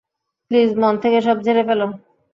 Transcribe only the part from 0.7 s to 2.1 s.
মন থেকে সব ঝেড়ে ফেলো!